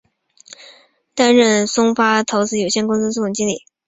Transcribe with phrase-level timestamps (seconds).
[1.13, 3.65] 担任松发陶瓷有限公司总经理。